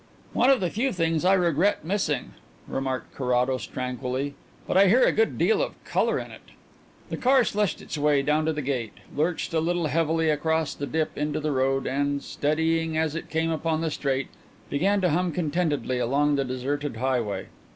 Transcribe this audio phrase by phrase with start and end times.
[0.33, 2.31] "One of the few things I regret missing,"
[2.67, 4.33] remarked Carrados tranquilly;
[4.65, 6.41] "but I hear a good deal of colour in it."
[7.11, 10.87] The car slushed its way down to the gate, lurched a little heavily across the
[10.87, 14.29] dip into the road, and, steadying as it came upon the straight,
[14.71, 17.45] began to hum contentedly along the deserted highway.